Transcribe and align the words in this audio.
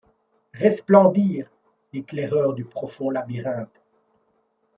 Resplendir, 0.55 1.47
éclaireur 1.93 2.53
du 2.55 2.63
profond 2.65 3.11
labyrinthe? 3.11 3.79